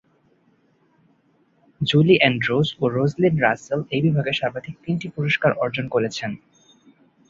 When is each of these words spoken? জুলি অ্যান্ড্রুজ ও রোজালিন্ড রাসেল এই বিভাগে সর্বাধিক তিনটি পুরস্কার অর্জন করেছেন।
জুলি 1.81 2.15
অ্যান্ড্রুজ 2.19 2.67
ও 2.81 2.83
রোজালিন্ড 2.87 3.39
রাসেল 3.39 3.79
এই 3.91 4.01
বিভাগে 4.01 4.33
সর্বাধিক 4.33 4.75
তিনটি 4.85 5.07
পুরস্কার 5.15 5.51
অর্জন 5.63 5.85
করেছেন। 5.87 6.31